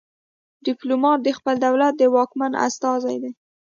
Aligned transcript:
ډیپلومات 0.65 1.19
د 1.23 1.29
خپل 1.37 1.55
دولت 1.65 1.93
د 1.97 2.03
واکمن 2.15 2.51
استازی 2.67 3.17
دی 3.23 3.31